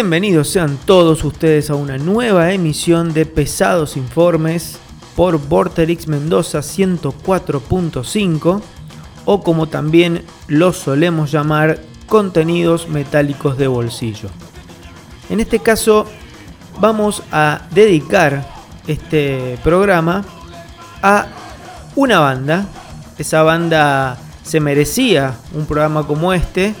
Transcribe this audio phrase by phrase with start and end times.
[0.00, 4.78] Bienvenidos sean todos ustedes a una nueva emisión de Pesados Informes
[5.14, 8.62] por Vorterix Mendoza 104.5
[9.26, 14.30] o como también los solemos llamar contenidos metálicos de bolsillo.
[15.28, 16.06] En este caso
[16.80, 18.48] vamos a dedicar
[18.86, 20.24] este programa
[21.02, 21.26] a
[21.94, 22.66] una banda.
[23.18, 26.74] Esa banda se merecía un programa como este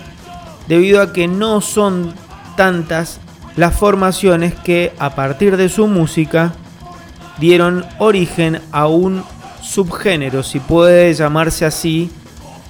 [0.66, 2.14] debido a que no son
[2.56, 3.20] tantas
[3.56, 6.52] las formaciones que a partir de su música
[7.38, 9.22] dieron origen a un
[9.62, 12.10] subgénero, si puede llamarse así,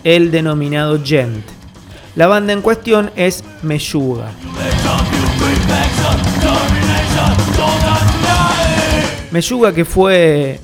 [0.05, 1.45] el denominado gent.
[2.17, 4.31] La banda en cuestión es Meyuga.
[9.31, 10.61] Meyuga que fue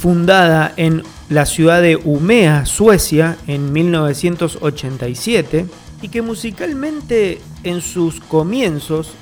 [0.00, 5.66] fundada en la ciudad de Umea, Suecia, en 1987
[6.02, 9.12] y que musicalmente en sus comienzos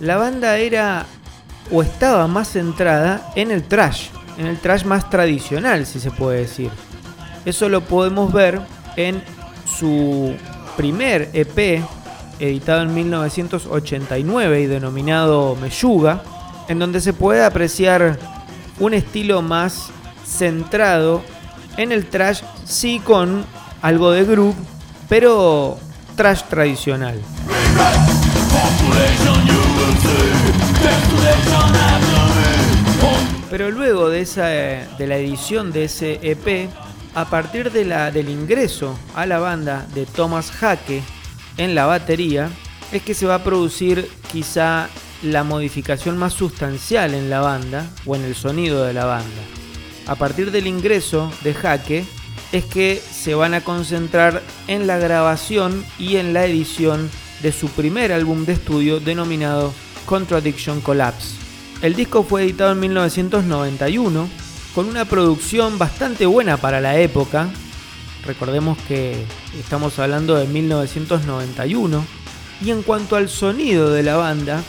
[0.00, 1.06] la banda era
[1.70, 6.40] o estaba más centrada en el trash, en el trash más tradicional si se puede
[6.40, 6.70] decir.
[7.44, 8.60] Eso lo podemos ver
[8.96, 9.22] en
[9.66, 10.34] su
[10.76, 11.82] primer EP
[12.38, 16.22] editado en 1989 y denominado Meyuga,
[16.68, 18.18] en donde se puede apreciar
[18.78, 19.90] un estilo más
[20.24, 21.22] centrado
[21.76, 23.44] en el trash, sí con
[23.82, 24.54] algo de groove,
[25.08, 25.78] pero
[26.18, 27.16] trash tradicional.
[33.48, 36.68] Pero luego de, esa, de la edición de ese EP,
[37.14, 41.04] a partir de la, del ingreso a la banda de Thomas Hake
[41.56, 42.50] en la batería,
[42.90, 44.88] es que se va a producir quizá
[45.22, 49.42] la modificación más sustancial en la banda o en el sonido de la banda.
[50.08, 52.17] A partir del ingreso de Hake,
[52.52, 57.10] es que se van a concentrar en la grabación y en la edición
[57.42, 59.72] de su primer álbum de estudio denominado
[60.06, 61.36] Contradiction Collapse.
[61.82, 64.28] El disco fue editado en 1991
[64.74, 67.48] con una producción bastante buena para la época.
[68.26, 69.24] Recordemos que
[69.58, 72.04] estamos hablando de 1991.
[72.64, 74.62] Y en cuanto al sonido de la banda,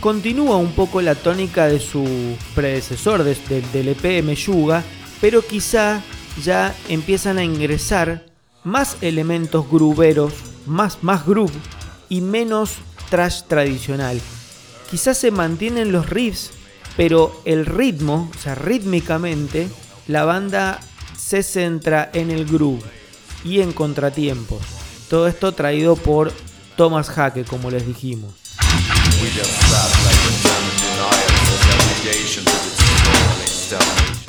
[0.00, 4.84] continúa un poco la tónica de su predecesor del EP Meyuga,
[5.20, 6.02] pero quizá
[6.42, 8.26] ya empiezan a ingresar
[8.64, 10.32] más elementos gruberos,
[10.66, 11.52] más, más groove
[12.08, 12.72] y menos
[13.10, 14.20] trash tradicional.
[14.90, 16.50] Quizás se mantienen los riffs,
[16.96, 19.68] pero el ritmo, o sea, rítmicamente,
[20.06, 20.80] la banda
[21.16, 22.82] se centra en el groove
[23.44, 24.60] y en contratiempos.
[25.08, 26.32] Todo esto traído por
[26.76, 28.32] Thomas Hake, como les dijimos.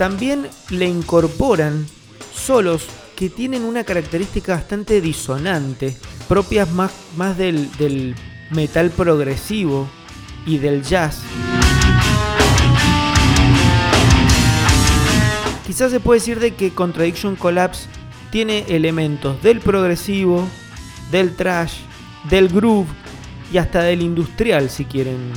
[0.03, 1.87] También le incorporan
[2.33, 5.95] solos que tienen una característica bastante disonante,
[6.27, 6.91] propias más,
[7.37, 8.13] del
[8.51, 9.87] metal progresivo
[10.45, 11.21] y del jazz.
[15.65, 17.87] Quizás se puede decir de que Contradiction Collapse
[18.29, 20.45] tiene elementos del progresivo,
[21.11, 21.75] del trash,
[22.29, 22.89] del groove
[23.53, 25.31] y hasta del industrial si quieren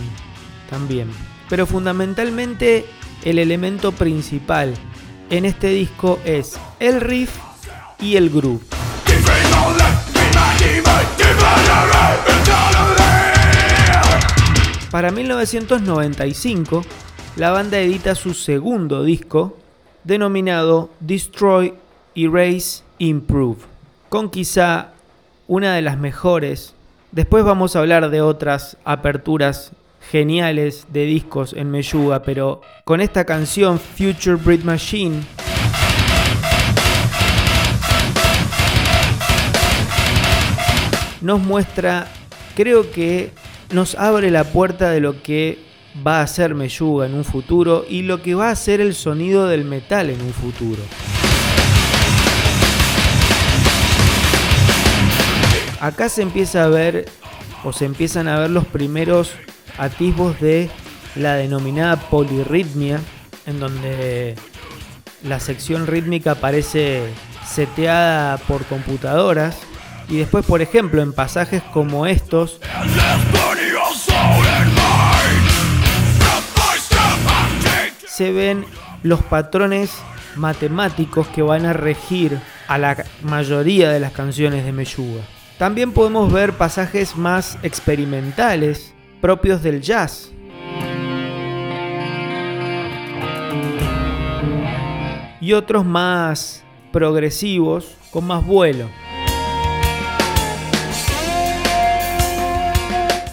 [0.68, 1.08] también.
[1.48, 2.84] Pero fundamentalmente
[3.24, 4.74] el elemento principal
[5.30, 7.30] en este disco es el riff
[8.00, 8.62] y el groove.
[14.90, 16.82] Para 1995,
[17.36, 19.58] la banda edita su segundo disco,
[20.04, 21.74] denominado Destroy,
[22.14, 23.58] Erase, Improve,
[24.08, 24.92] con quizá
[25.48, 26.74] una de las mejores.
[27.12, 29.72] Después vamos a hablar de otras aperturas
[30.10, 35.22] geniales de discos en Meyuga, pero con esta canción Future Breed Machine
[41.20, 42.06] nos muestra,
[42.54, 43.32] creo que
[43.72, 45.58] nos abre la puerta de lo que
[46.06, 49.46] va a ser Meyuga en un futuro y lo que va a ser el sonido
[49.48, 50.82] del metal en un futuro.
[55.80, 57.06] Acá se empieza a ver
[57.64, 59.32] o se empiezan a ver los primeros
[59.78, 60.70] atisbos de
[61.14, 63.00] la denominada polirritmia,
[63.46, 64.34] en donde
[65.22, 67.02] la sección rítmica aparece
[67.46, 69.56] seteada por computadoras
[70.08, 72.60] y después, por ejemplo, en pasajes como estos,
[78.08, 78.64] se ven
[79.02, 79.90] los patrones
[80.36, 85.22] matemáticos que van a regir a la mayoría de las canciones de Meyuga.
[85.58, 90.30] También podemos ver pasajes más experimentales propios del jazz.
[95.40, 98.88] Y otros más progresivos, con más vuelo.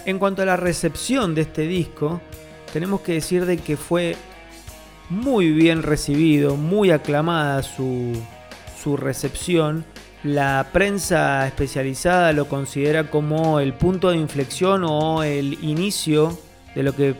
[0.05, 2.19] En cuanto a la recepción de este disco,
[2.73, 4.17] tenemos que decir de que fue
[5.09, 8.13] muy bien recibido, muy aclamada su,
[8.81, 9.85] su recepción.
[10.23, 16.39] La prensa especializada lo considera como el punto de inflexión o el inicio
[16.75, 17.15] de lo que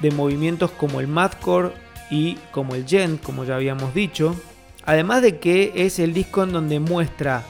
[0.00, 1.70] de movimientos como el madcore
[2.10, 4.34] y como el gent, como ya habíamos dicho.
[4.84, 7.44] Además de que es el disco en donde muestra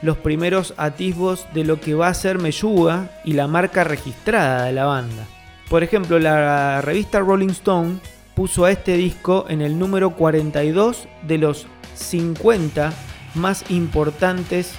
[0.00, 4.72] los primeros atisbos de lo que va a ser Meyuga y la marca registrada de
[4.72, 5.26] la banda.
[5.68, 7.98] Por ejemplo, la revista Rolling Stone
[8.34, 12.94] puso a este disco en el número 42 de los 50
[13.38, 14.72] más importantes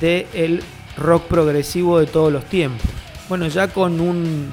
[0.00, 0.62] del
[0.96, 2.88] rock progresivo de todos los tiempos.
[3.28, 4.50] Bueno, ya con un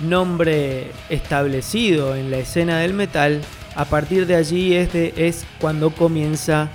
[0.00, 3.40] nombre establecido en la escena del metal,
[3.74, 6.68] a partir de allí es, es cuando comienza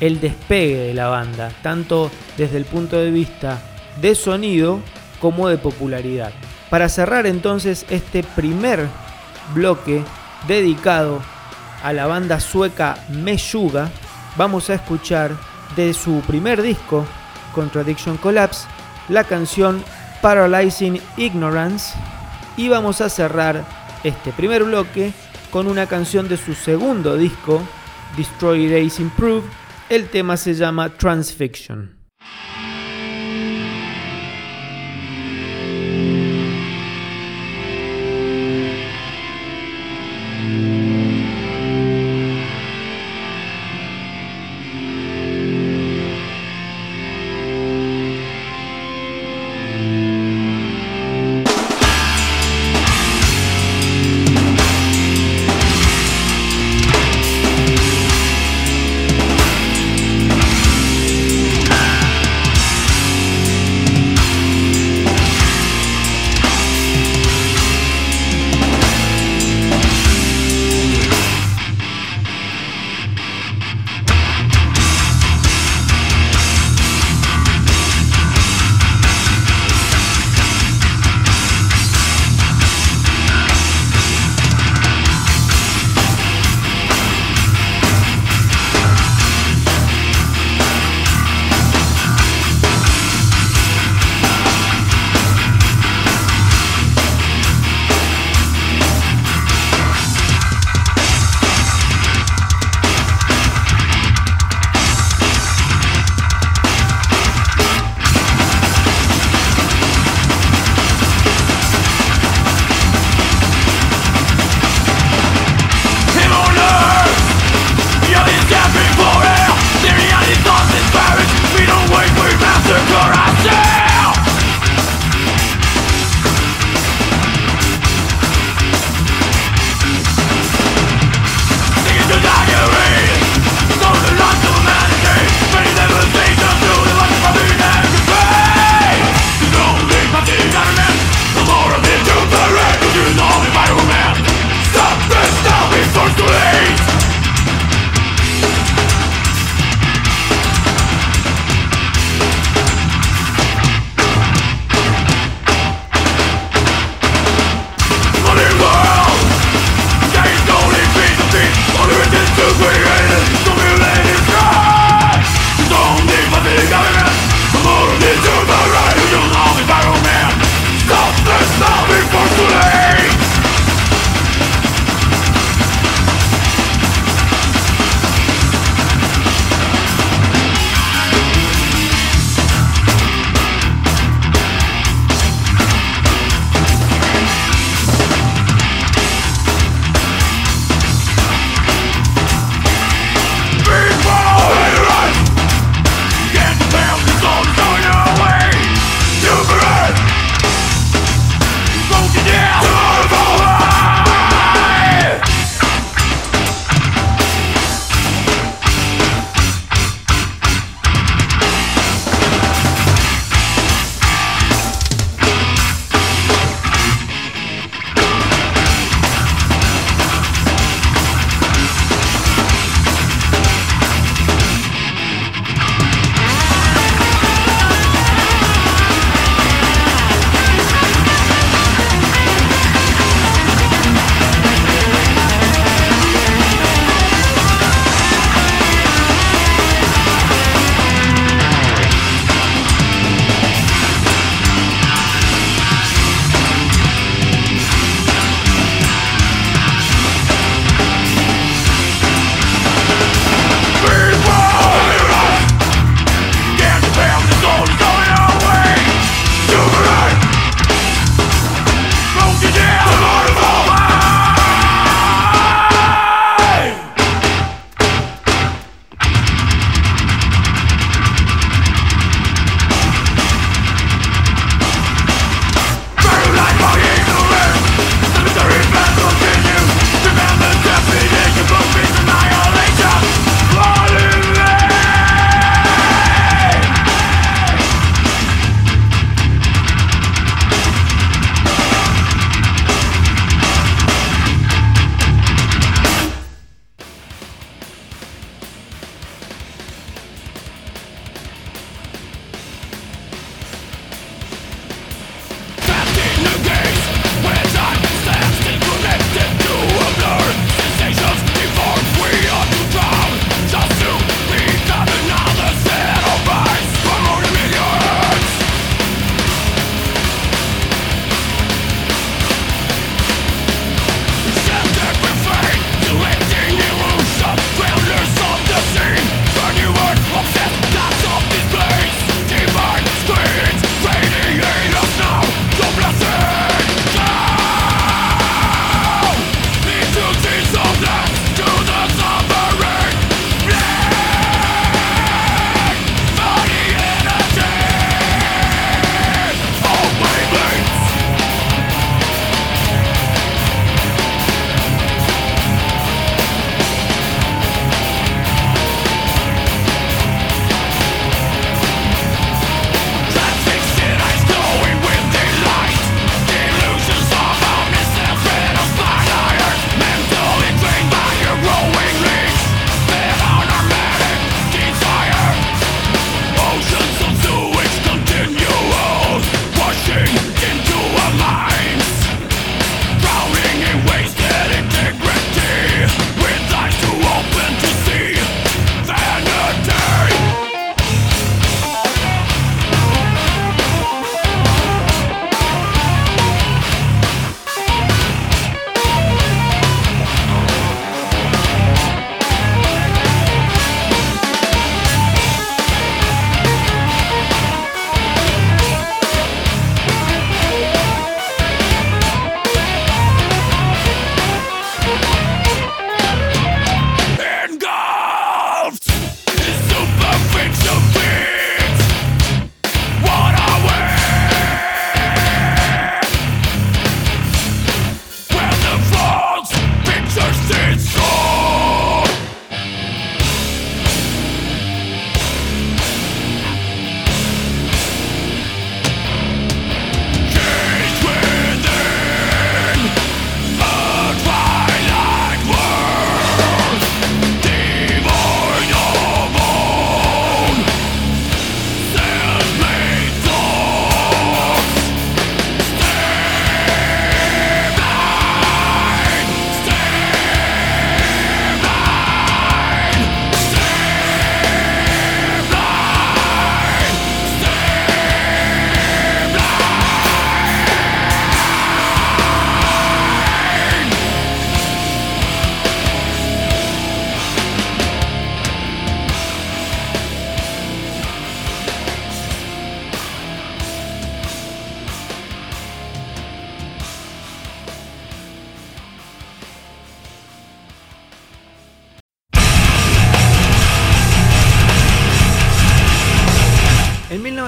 [0.00, 3.60] el despegue de la banda, tanto desde el punto de vista
[4.00, 4.80] de sonido
[5.20, 6.32] como de popularidad.
[6.70, 8.86] Para cerrar entonces este primer
[9.54, 10.04] bloque
[10.46, 11.20] dedicado
[11.82, 13.90] a la banda sueca Meshuga,
[14.36, 15.32] vamos a escuchar
[15.76, 17.06] de su primer disco,
[17.54, 18.66] Contradiction Collapse,
[19.08, 19.82] la canción
[20.20, 21.94] Paralyzing Ignorance
[22.56, 23.64] y vamos a cerrar
[24.04, 25.12] este primer bloque
[25.50, 27.62] con una canción de su segundo disco,
[28.16, 29.42] Destroy Days Improve,
[29.88, 31.97] el tema se llama Transfiction.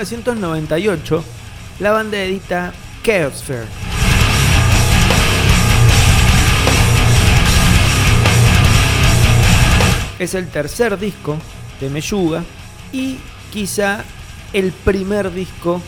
[0.00, 1.24] 1998,
[1.80, 3.66] la banda edita Chaosphere.
[10.18, 11.36] Es el tercer disco
[11.80, 12.42] de Meyuga
[12.92, 13.18] y
[13.52, 14.02] quizá
[14.54, 15.82] el primer disco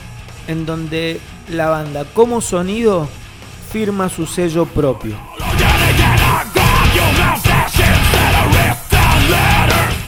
[0.47, 3.09] en donde la banda como sonido
[3.71, 5.17] firma su sello propio.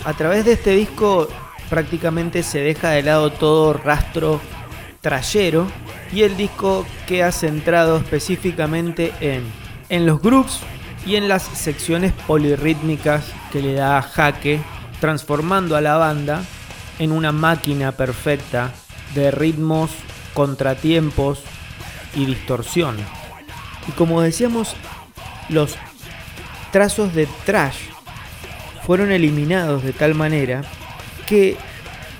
[0.04, 1.26] A través de este disco
[1.74, 4.40] prácticamente se deja de lado todo rastro
[5.00, 5.66] trayero
[6.12, 9.42] y el disco queda centrado específicamente en,
[9.88, 10.60] en los groups
[11.04, 14.60] y en las secciones polirrítmicas que le da Jaque,
[15.00, 16.44] transformando a la banda
[17.00, 18.70] en una máquina perfecta
[19.16, 19.90] de ritmos,
[20.32, 21.42] contratiempos
[22.14, 22.94] y distorsión.
[23.88, 24.76] Y como decíamos,
[25.48, 25.74] los
[26.70, 27.88] trazos de trash
[28.86, 30.62] fueron eliminados de tal manera
[31.26, 31.56] que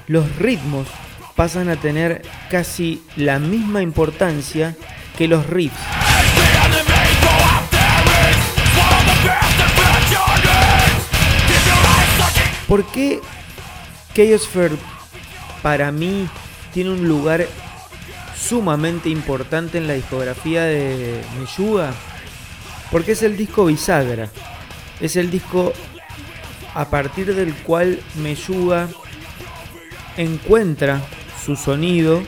[0.07, 0.89] los ritmos
[1.37, 4.77] pasan a tener casi la misma importancia
[5.17, 5.77] que los riffs.
[12.69, 13.21] ¿Por qué
[14.15, 14.77] Chaosphere
[15.63, 16.29] para mí
[16.73, 17.47] tiene un lugar
[18.37, 21.93] sumamente importante en la discografía de Miyuga?
[22.91, 24.29] Porque es el disco bisagra.
[25.01, 25.73] Es el disco
[26.75, 28.89] a partir del cual Meyuga
[30.17, 31.01] encuentra
[31.45, 32.23] su sonido,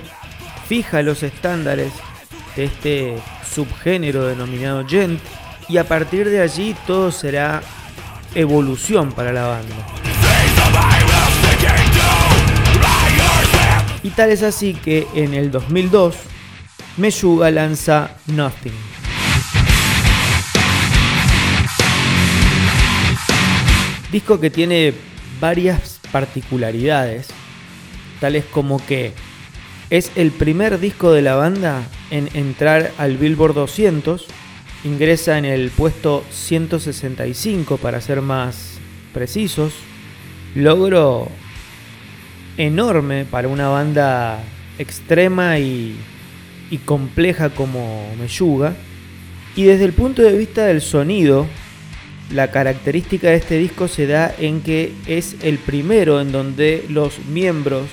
[0.68, 1.92] fija los estándares
[2.54, 3.16] de este
[3.48, 5.20] subgénero denominado gent
[5.68, 7.62] y a partir de allí todo será
[8.34, 9.74] evolución para la banda.
[14.02, 16.14] Y tal es así que en el 2002
[16.96, 18.95] Meyuga lanza Nothing.
[24.16, 24.94] Disco que tiene
[25.42, 27.28] varias particularidades,
[28.18, 29.12] tales como que
[29.90, 34.26] es el primer disco de la banda en entrar al Billboard 200,
[34.84, 38.78] ingresa en el puesto 165 para ser más
[39.12, 39.74] precisos,
[40.54, 41.28] logro
[42.56, 44.42] enorme para una banda
[44.78, 45.94] extrema y,
[46.70, 48.74] y compleja como Meyuga,
[49.56, 51.46] y desde el punto de vista del sonido,
[52.30, 57.18] la característica de este disco se da en que es el primero en donde los
[57.26, 57.88] miembros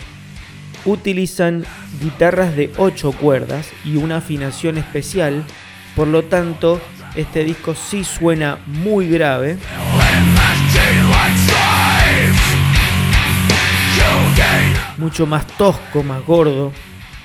[0.86, 1.66] utilizan
[2.02, 5.44] guitarras de 8 cuerdas y una afinación especial,
[5.96, 6.82] por lo tanto
[7.16, 9.58] este disco sí suena muy grave.
[14.98, 16.74] Mucho más tosco, más gordo.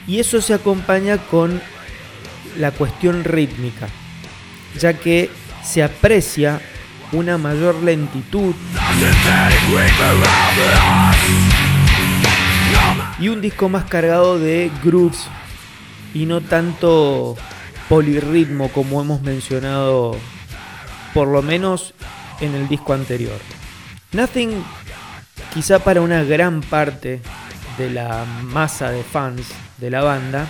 [0.07, 1.61] Y eso se acompaña con
[2.59, 3.89] la cuestión rítmica,
[4.79, 5.31] ya que
[5.63, 6.61] se aprecia
[7.13, 8.55] una mayor lentitud
[13.19, 15.27] y un disco más cargado de grooves
[16.15, 17.37] y no tanto
[17.89, 20.17] polirritmo como hemos mencionado
[21.15, 21.95] por lo menos
[22.41, 23.39] en el disco anterior.
[24.13, 24.63] Nothing
[25.55, 27.21] quizá para una gran parte
[27.79, 29.47] de la masa de fans
[29.79, 30.47] de la banda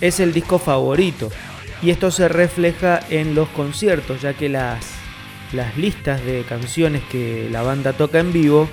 [0.00, 1.30] es el disco favorito
[1.82, 4.99] y esto se refleja en los conciertos ya que las
[5.52, 8.68] las listas de canciones que la banda toca en vivo,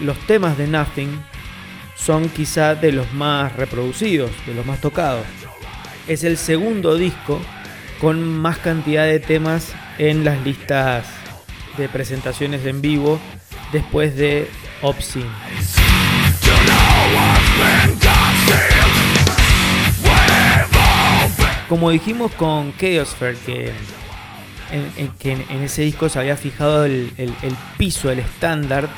[0.00, 1.22] los temas de Nothing
[1.96, 5.26] son quizá de los más reproducidos, de los más tocados.
[6.08, 7.40] Es el segundo disco
[8.00, 11.06] con más cantidad de temas en las listas
[11.76, 13.20] de presentaciones en vivo
[13.72, 14.48] después de
[14.82, 15.26] Obscene.
[21.68, 23.72] Como dijimos con Chaosphere, que
[24.72, 27.10] en, que en, ese disco se había fijado el,
[27.76, 28.88] piso, el estándar,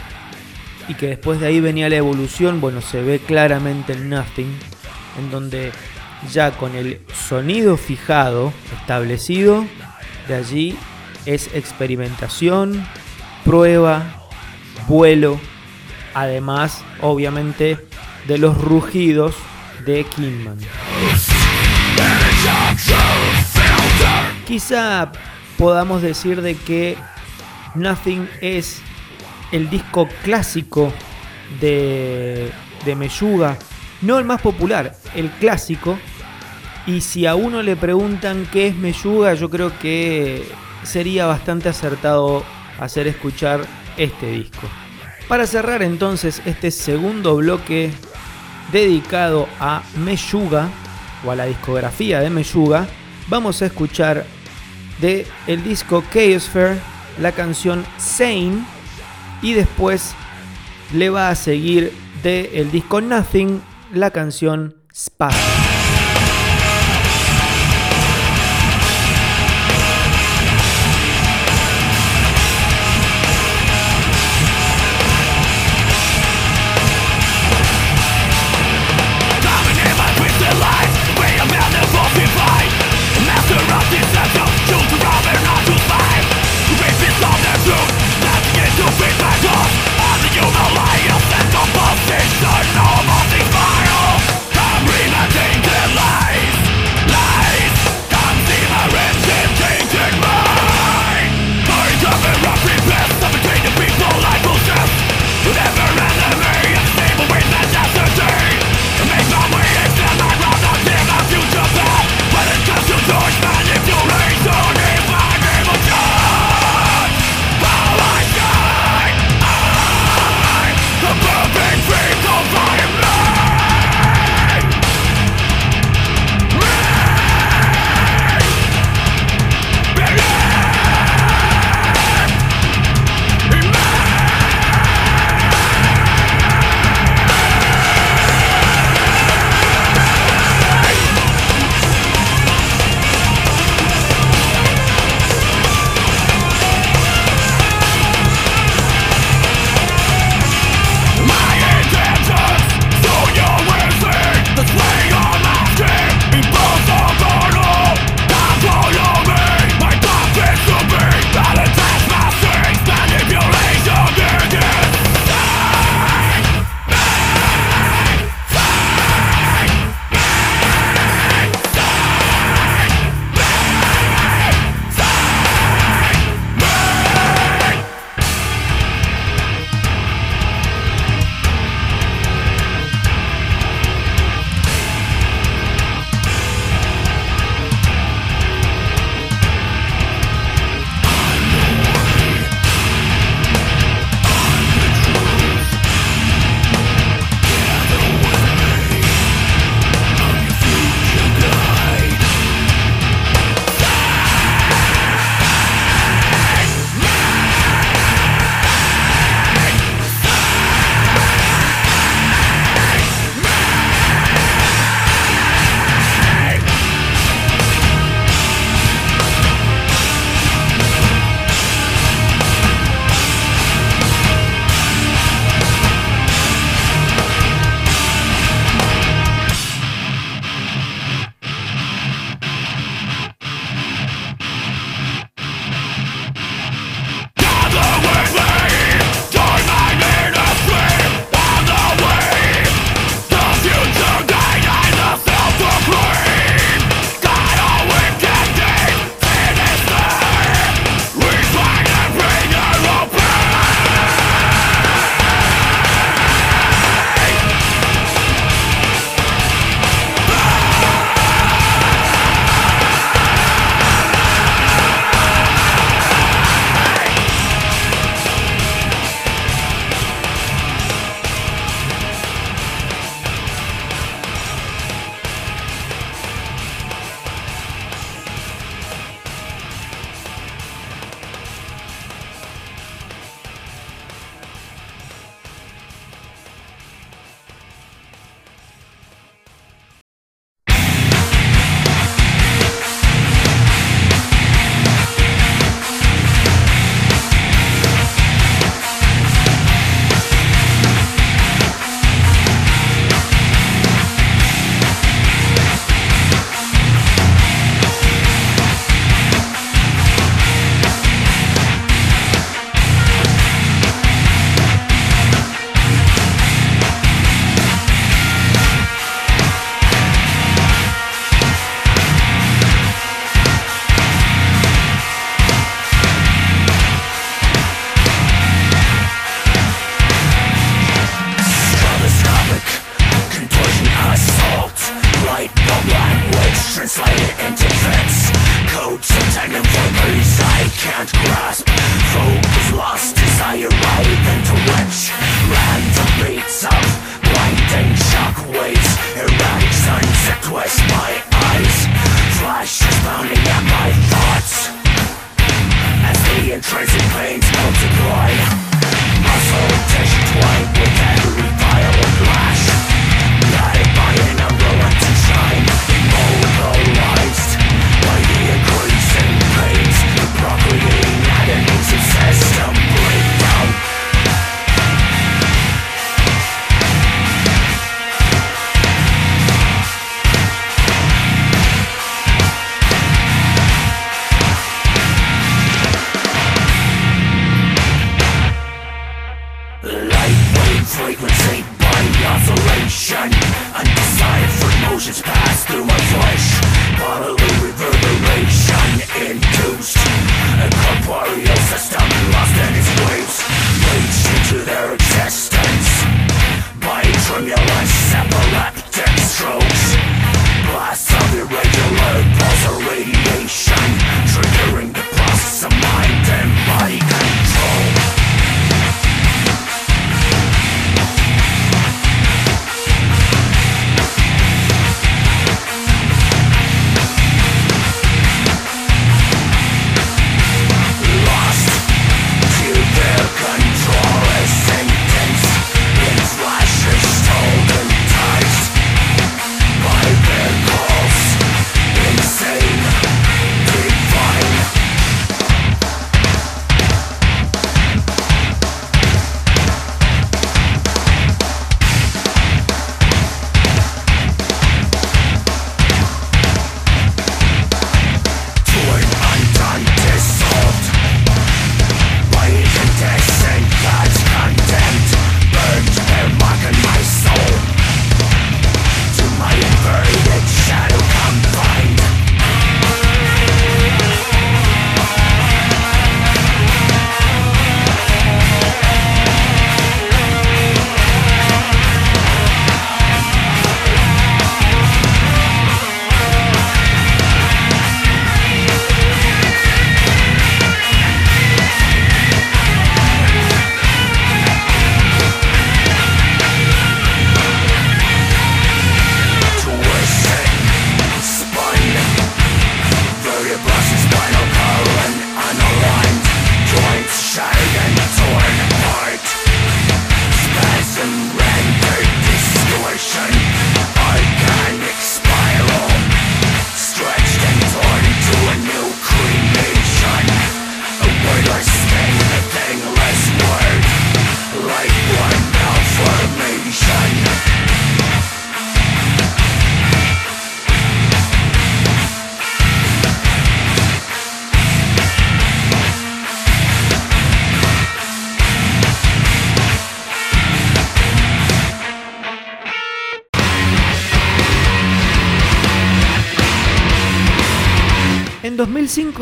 [0.88, 4.52] y que después de ahí venía la evolución, bueno, se ve claramente el Nothing,
[5.18, 5.72] en donde
[6.30, 9.64] ya con el sonido fijado, establecido,
[10.28, 10.76] de allí
[11.26, 12.86] es experimentación,
[13.44, 14.28] prueba,
[14.88, 15.40] vuelo,
[16.14, 17.78] además, obviamente,
[18.26, 19.34] de los rugidos
[19.84, 20.58] de Kingman.
[24.46, 25.12] Quizá
[25.62, 26.96] podamos decir de que
[27.76, 28.82] Nothing es
[29.52, 30.92] el disco clásico
[31.60, 32.50] de,
[32.84, 33.56] de Meyuga,
[34.00, 35.96] no el más popular, el clásico.
[36.84, 40.50] Y si a uno le preguntan qué es Meyuga, yo creo que
[40.82, 42.42] sería bastante acertado
[42.80, 43.60] hacer escuchar
[43.96, 44.68] este disco.
[45.28, 47.92] Para cerrar entonces este segundo bloque
[48.72, 50.68] dedicado a Meyuga
[51.24, 52.88] o a la discografía de Meyuga,
[53.28, 54.26] vamos a escuchar
[55.02, 56.78] de el disco Chaosphere,
[57.20, 58.64] la canción Sane,
[59.42, 60.14] y después
[60.94, 63.60] le va a seguir de el disco Nothing
[63.92, 65.30] la canción Spa.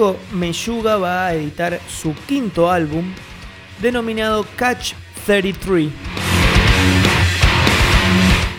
[0.01, 3.13] 2005, Meyuga va a editar su quinto álbum,
[3.81, 4.95] denominado Catch
[5.27, 5.91] 33,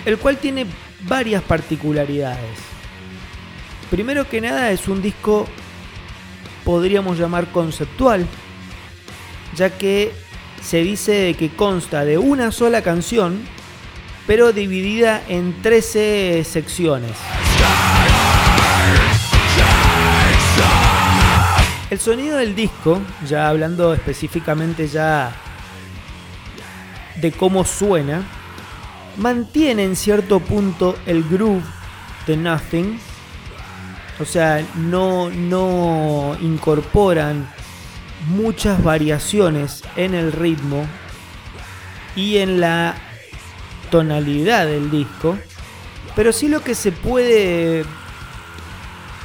[0.05, 0.67] el cual tiene
[1.01, 2.59] varias particularidades.
[3.89, 5.47] Primero que nada es un disco,
[6.63, 8.25] podríamos llamar conceptual,
[9.55, 10.11] ya que
[10.61, 13.41] se dice que consta de una sola canción,
[14.27, 17.17] pero dividida en 13 secciones.
[21.91, 25.35] El sonido del disco, ya hablando específicamente ya
[27.17, 28.23] de cómo suena,
[29.17, 31.65] mantiene en cierto punto el groove
[32.27, 32.97] de Nothing.
[34.21, 37.49] O sea, no, no incorporan
[38.29, 40.87] muchas variaciones en el ritmo
[42.15, 42.95] y en la
[43.89, 45.37] tonalidad del disco.
[46.15, 47.83] Pero sí lo que se puede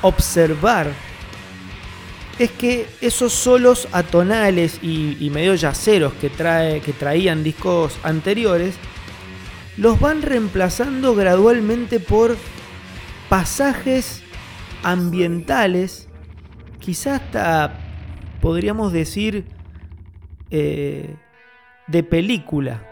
[0.03, 1.06] observar
[2.39, 8.75] es que esos solos atonales y, medio yaceros que, trae, que traían discos anteriores,
[9.77, 12.37] los van reemplazando gradualmente por
[13.29, 14.23] pasajes
[14.83, 16.09] ambientales,
[16.79, 17.81] quizás hasta
[18.41, 19.47] podríamos decir
[20.51, 21.17] eh,
[21.87, 22.83] de película.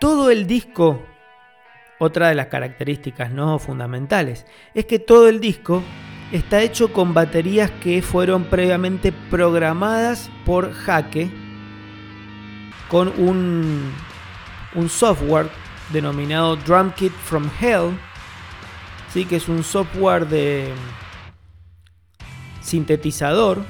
[0.00, 1.02] Todo el disco
[1.98, 5.82] otra de las características no fundamentales es que todo el disco
[6.32, 11.30] está hecho con baterías que fueron previamente programadas por Jaque
[12.88, 13.92] con un,
[14.74, 15.48] un software
[15.92, 17.98] denominado Drum Kit from Hell,
[19.12, 19.24] ¿sí?
[19.24, 20.72] que es un software de
[22.60, 23.64] sintetizador.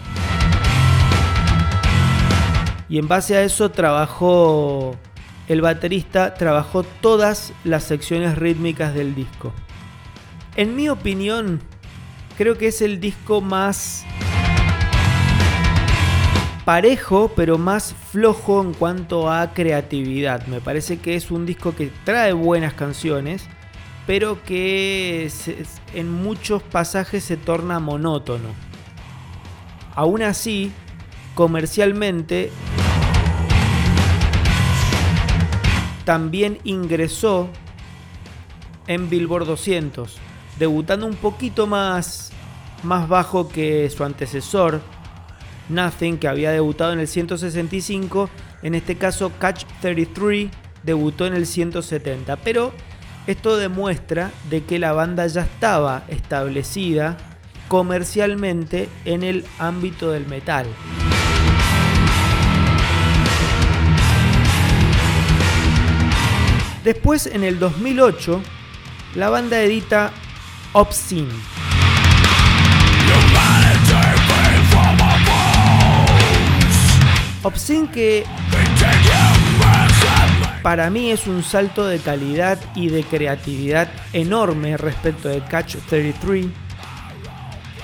[2.89, 4.97] Y en base a eso trabajó
[5.49, 9.53] el baterista trabajó todas las secciones rítmicas del disco.
[10.57, 11.61] En mi opinión,
[12.37, 14.05] creo que es el disco más
[16.67, 20.47] parejo, pero más flojo en cuanto a creatividad.
[20.49, 23.47] Me parece que es un disco que trae buenas canciones,
[24.07, 25.31] pero que
[25.95, 28.51] en muchos pasajes se torna monótono.
[29.95, 30.71] Aún así,
[31.35, 32.51] comercialmente
[36.09, 37.51] también ingresó
[38.87, 40.17] en Billboard 200,
[40.59, 42.33] debutando un poquito más,
[42.83, 44.81] más bajo que su antecesor,
[45.69, 48.31] Nothing, que había debutado en el 165.
[48.63, 50.49] En este caso, Catch 33
[50.83, 52.37] debutó en el 170.
[52.37, 52.73] Pero
[53.27, 57.19] esto demuestra de que la banda ya estaba establecida
[57.69, 60.65] comercialmente en el ámbito del metal.
[66.89, 68.41] Después, en el 2008,
[69.15, 70.11] la banda edita
[70.73, 71.35] Obscene.
[77.43, 78.25] Obscene que
[80.63, 86.47] para mí es un salto de calidad y de creatividad enorme respecto de Catch 33,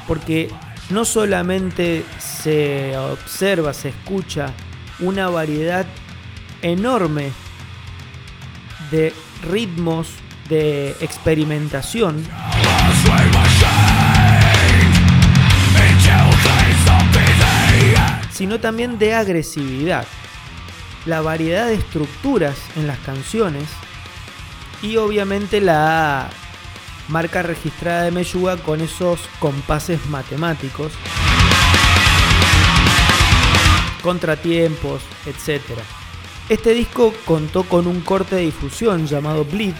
[0.08, 0.48] porque
[0.88, 4.46] no solamente se observa, se escucha
[4.98, 5.84] una variedad
[6.62, 7.43] enorme
[8.94, 10.06] de ritmos
[10.48, 12.24] de experimentación.
[18.30, 20.06] sino también de agresividad,
[21.06, 23.68] la variedad de estructuras en las canciones
[24.82, 26.28] y obviamente la
[27.08, 30.92] marca registrada de Meyuga con esos compases matemáticos,
[34.02, 35.82] contratiempos, etcétera.
[36.48, 39.72] Este disco contó con un corte de difusión llamado Bleed.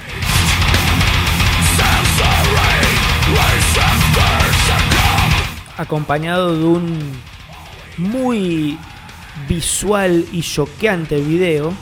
[5.77, 7.13] Acompañado de un
[7.99, 8.79] muy
[9.47, 11.75] visual y choqueante video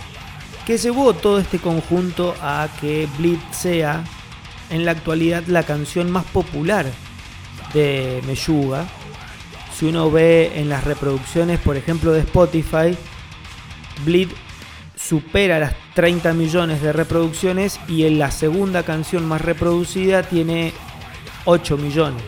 [0.67, 4.03] que llevó todo este conjunto a que Bleed sea
[4.71, 6.87] en la actualidad la canción más popular
[7.73, 8.87] de Meyuga.
[9.79, 12.97] Si uno ve en las reproducciones, por ejemplo, de Spotify,
[14.05, 14.31] Bleed
[15.09, 20.73] supera las 30 millones de reproducciones y en la segunda canción más reproducida tiene
[21.45, 22.23] 8 millones.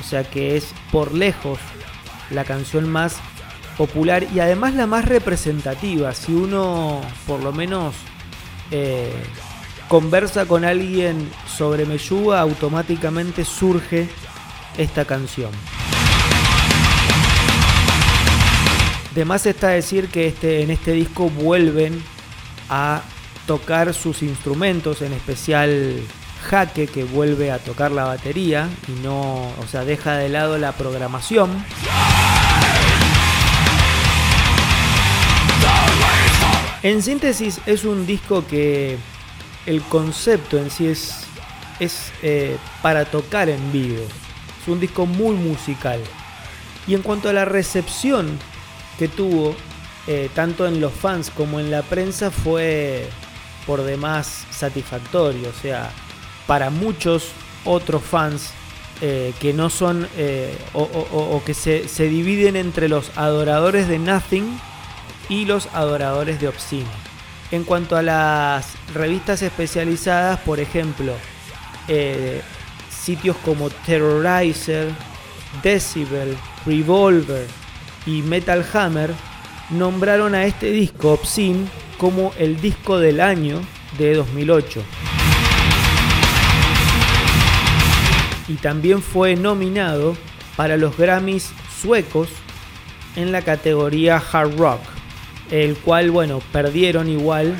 [0.00, 1.58] O sea que es por lejos
[2.30, 3.16] la canción más
[3.78, 6.14] popular y además la más representativa.
[6.14, 7.94] Si uno por lo menos
[8.70, 9.12] eh,
[9.88, 14.08] conversa con alguien sobre Meyuga, automáticamente surge
[14.76, 15.50] esta canción.
[19.14, 22.02] De más está decir que este, en este disco vuelven
[22.68, 23.00] a
[23.46, 26.00] tocar sus instrumentos, en especial
[26.48, 30.72] Jaque que vuelve a tocar la batería y no, o sea, deja de lado la
[30.72, 31.64] programación.
[36.82, 38.98] En síntesis es un disco que
[39.64, 41.20] el concepto en sí es,
[41.78, 44.02] es eh, para tocar en vivo.
[44.60, 46.00] Es un disco muy musical.
[46.88, 48.38] Y en cuanto a la recepción
[48.98, 49.54] que tuvo,
[50.06, 53.08] eh, tanto en los fans como en la prensa, fue
[53.66, 55.48] por demás satisfactorio.
[55.48, 55.90] O sea,
[56.46, 57.28] para muchos
[57.64, 58.50] otros fans
[59.00, 60.08] eh, que no son
[60.74, 64.60] o, que se, se, dividen entre los adoradores de Nothing
[65.28, 66.86] y los adoradores de Obscene.
[67.50, 71.14] En cuanto a las revistas especializadas, por ejemplo,
[71.88, 72.42] eh,
[72.90, 74.90] sitios como Terrorizer,
[75.62, 77.46] Decibel, Revolver
[78.06, 79.12] y Metal Hammer
[79.70, 81.66] nombraron a este disco Obscene
[81.98, 83.60] como el disco del año
[83.98, 84.82] de 2008.
[88.48, 90.16] Y también fue nominado
[90.56, 91.50] para los Grammys
[91.80, 92.28] suecos
[93.16, 94.80] en la categoría Hard Rock
[95.50, 97.54] el cual, bueno, perdieron igual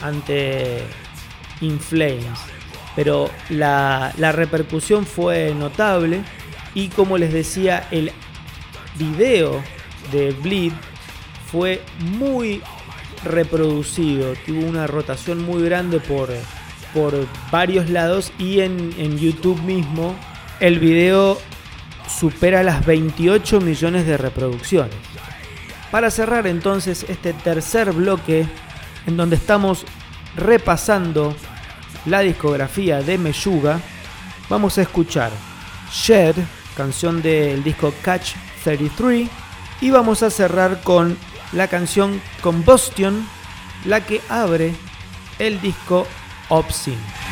[0.00, 0.82] ante
[1.60, 2.38] Inflames.
[2.96, 6.22] Pero la, repercusión fue notable
[6.74, 8.12] y como les decía, el
[8.96, 9.62] video
[10.12, 10.72] de Bleed
[11.50, 12.62] fue muy
[13.24, 16.28] reproducido, tuvo una rotación muy grande por,
[16.92, 17.14] por
[17.50, 20.14] varios lados y en, en YouTube mismo
[20.60, 21.38] el video
[22.08, 24.94] supera las 28 millones de reproducciones.
[25.90, 28.46] Para cerrar entonces este tercer bloque
[29.06, 29.84] en donde estamos
[30.36, 31.34] repasando
[32.06, 33.80] la discografía de Meyuga,
[34.48, 35.30] vamos a escuchar
[35.92, 36.34] Shed,
[36.76, 38.32] canción del disco Catch
[38.64, 39.28] 33,
[39.84, 41.18] y vamos a cerrar con
[41.52, 43.28] la canción Combustion,
[43.84, 44.74] la que abre
[45.38, 46.06] el disco
[46.48, 47.23] Obscene.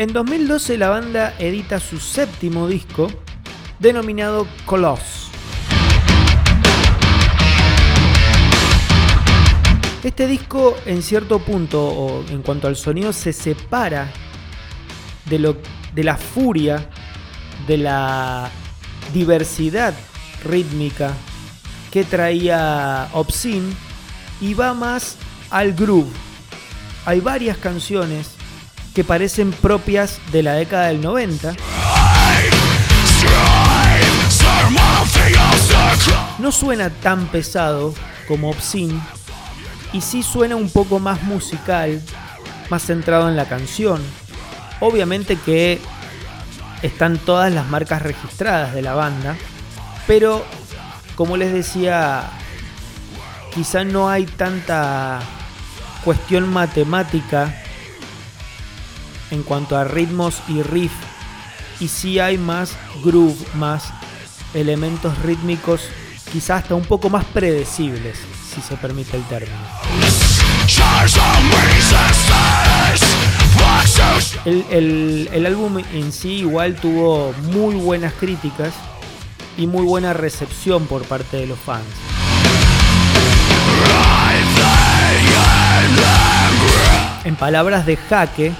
[0.00, 3.08] En 2012 la banda edita su séptimo disco,
[3.80, 5.28] denominado Coloss.
[10.02, 14.10] Este disco en cierto punto, o en cuanto al sonido, se separa
[15.26, 15.58] de, lo,
[15.94, 16.88] de la furia,
[17.66, 18.48] de la
[19.12, 19.92] diversidad
[20.42, 21.12] rítmica
[21.90, 23.74] que traía Obscene
[24.40, 25.18] y va más
[25.50, 26.08] al groove.
[27.04, 28.39] Hay varias canciones
[28.94, 31.54] que parecen propias de la década del 90.
[36.38, 37.94] No suena tan pesado
[38.26, 39.00] como Obscene
[39.92, 42.00] y sí suena un poco más musical,
[42.70, 44.02] más centrado en la canción.
[44.80, 45.80] Obviamente que
[46.82, 49.36] están todas las marcas registradas de la banda,
[50.06, 50.44] pero
[51.14, 52.30] como les decía,
[53.54, 55.20] quizá no hay tanta
[56.04, 57.59] cuestión matemática
[59.30, 60.92] en cuanto a ritmos y riff,
[61.80, 63.92] y sí hay más groove, más
[64.54, 65.82] elementos rítmicos,
[66.32, 68.18] quizás hasta un poco más predecibles,
[68.52, 69.56] si se permite el término.
[74.44, 78.72] El, el, álbum en sí igual tuvo muy buenas críticas
[79.56, 81.84] y muy buena recepción por parte de los fans.
[87.24, 88.54] En palabras de Jaque,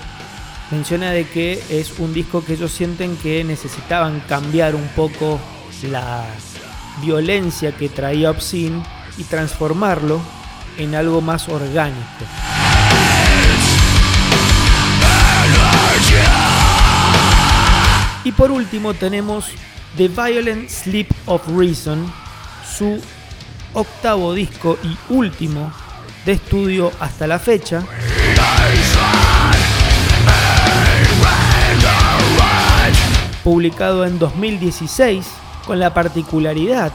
[0.70, 5.40] menciona de que es un disco que ellos sienten que necesitaban cambiar un poco
[5.82, 6.24] la
[7.02, 8.82] violencia que traía Obscene
[9.18, 10.20] y transformarlo
[10.78, 12.24] en algo más orgánico.
[18.22, 19.46] Y por último tenemos
[19.96, 22.12] The Violent Sleep of Reason,
[22.76, 23.00] su
[23.72, 25.72] octavo disco y último
[26.24, 27.82] de estudio hasta la fecha.
[33.50, 35.26] Publicado en 2016
[35.66, 36.92] con la particularidad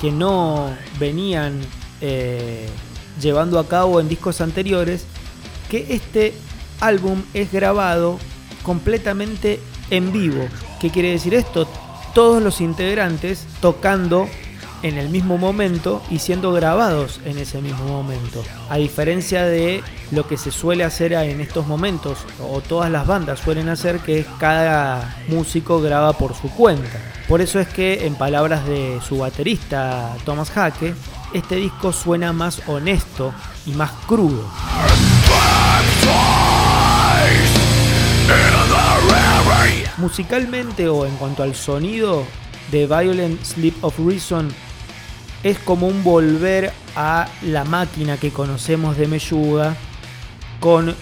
[0.00, 1.60] que no venían
[2.00, 2.68] eh,
[3.20, 5.04] llevando a cabo en discos anteriores,
[5.68, 6.32] que este
[6.78, 8.20] álbum es grabado
[8.62, 9.58] completamente
[9.90, 10.46] en vivo.
[10.80, 11.66] ¿Qué quiere decir esto?
[12.14, 14.28] Todos los integrantes tocando
[14.82, 18.42] en el mismo momento y siendo grabados en ese mismo momento.
[18.68, 23.40] A diferencia de lo que se suele hacer en estos momentos, o todas las bandas
[23.40, 26.98] suelen hacer, que es cada músico graba por su cuenta.
[27.28, 30.94] Por eso es que, en palabras de su baterista Thomas Hake,
[31.32, 33.32] este disco suena más honesto
[33.66, 34.44] y más crudo.
[39.98, 42.24] Musicalmente o en cuanto al sonido,
[42.70, 44.52] The Violent Sleep of Reason
[45.46, 49.76] es como un volver a la máquina que conocemos de Meyuga
[50.58, 50.92] con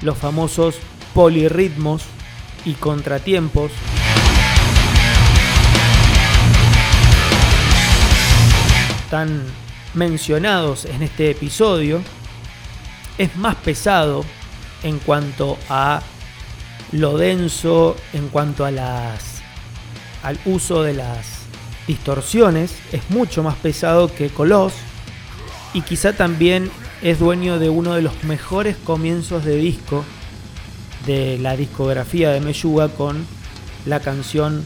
[0.00, 0.76] los famosos
[1.12, 2.04] polirritmos
[2.64, 3.70] y contratiempos.
[9.10, 9.44] Tan
[9.92, 12.00] mencionados en este episodio.
[13.18, 14.24] Es más pesado
[14.82, 16.00] en cuanto a
[16.92, 19.42] lo denso, en cuanto a las
[20.22, 21.37] al uso de las
[21.88, 24.74] distorsiones, es mucho más pesado que Colos
[25.74, 26.70] y quizá también
[27.02, 30.04] es dueño de uno de los mejores comienzos de disco
[31.06, 33.26] de la discografía de Meyuga con
[33.86, 34.64] la canción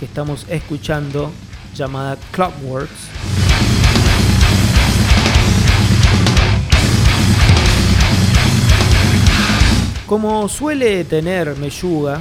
[0.00, 1.30] que estamos escuchando
[1.74, 2.90] llamada Clockworks.
[10.06, 12.20] Como suele tener Meyuga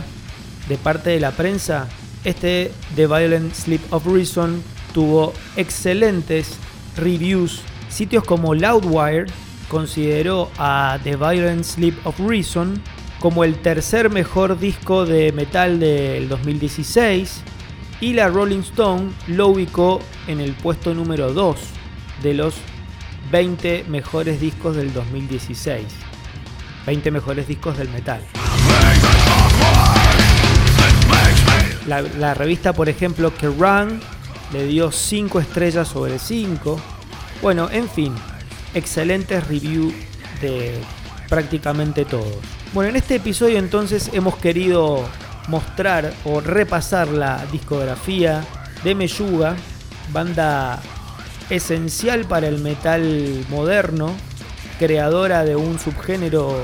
[0.68, 1.88] de parte de la prensa,
[2.24, 4.62] este The Violent Sleep of Reason
[4.94, 6.58] tuvo excelentes
[6.98, 7.62] reviews.
[7.90, 9.26] Sitios como Loudwire
[9.70, 12.82] consideró a The Violent Sleep of Reason
[13.20, 17.42] como el tercer mejor disco de metal del 2016
[18.02, 21.58] y la Rolling Stone lo ubicó en el puesto número 2
[22.24, 22.56] de los
[23.32, 25.86] 20 mejores discos del 2016.
[26.86, 28.22] 20 mejores discos del metal.
[31.90, 33.50] La, revista, por ejemplo, que
[34.54, 36.80] le dio 5 estrellas sobre 5.
[37.42, 38.14] Bueno, en fin,
[38.76, 39.92] excelentes review
[40.40, 40.76] de
[41.28, 42.36] prácticamente todos.
[42.74, 45.04] Bueno, en este episodio entonces hemos querido
[45.48, 48.44] mostrar o repasar la discografía
[48.84, 49.56] de Meyuga,
[50.14, 50.80] banda
[51.50, 54.14] esencial para el metal moderno,
[54.78, 56.56] creadora de un subgénero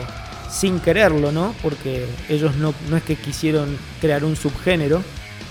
[0.52, 1.56] sin quererlo, ¿no?
[1.64, 5.02] Porque ellos no, no es que quisieron crear un subgénero,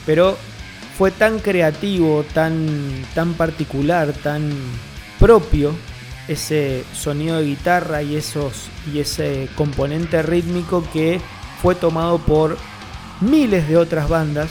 [0.07, 0.37] pero
[0.97, 4.51] fue tan creativo, tan, tan particular, tan
[5.19, 5.75] propio
[6.29, 11.21] ese sonido de guitarra y, esos, y ese componente rítmico que
[11.61, 12.57] fue tomado por
[13.21, 14.51] miles de otras bandas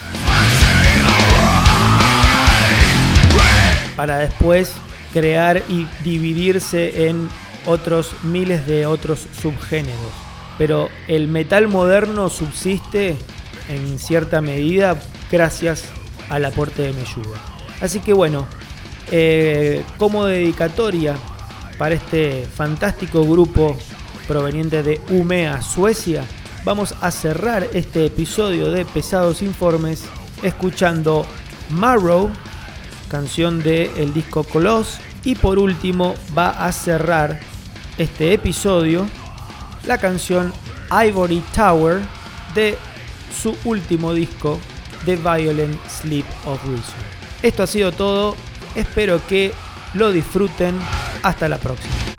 [3.96, 4.74] para después
[5.12, 7.30] crear y dividirse en
[7.66, 10.12] otros miles de otros subgéneros.
[10.58, 13.16] Pero el metal moderno subsiste
[13.70, 15.00] en cierta medida
[15.34, 15.86] gracias
[16.30, 17.40] al aporte de Meyuga.
[17.82, 18.46] Así que bueno,
[19.12, 21.16] eh, como dedicatoria
[21.80, 23.76] para este fantástico grupo
[24.28, 26.24] proveniente de Umea, Suecia,
[26.64, 30.04] vamos a cerrar este episodio de Pesados Informes
[30.44, 31.26] escuchando
[31.72, 32.30] Marrow,
[33.10, 37.40] canción del el disco Coloss, y por último va a cerrar
[37.98, 39.08] este episodio
[39.88, 40.54] la canción
[40.92, 42.02] Ivory Tower
[42.54, 42.78] de
[43.42, 44.60] su último disco,
[45.06, 46.96] The Violent Sleep of Reason.
[47.42, 48.36] Esto ha sido todo,
[48.76, 49.54] espero que
[49.94, 50.80] lo disfruten,
[51.24, 52.13] hasta la próxima.